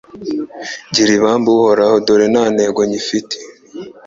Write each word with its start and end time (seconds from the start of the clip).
Gira 0.93 1.11
ibambe 1.17 1.47
Uhoraho 1.55 1.95
dore 2.05 2.25
nta 2.33 2.43
ntege 2.53 2.81
ngifite 2.89 3.35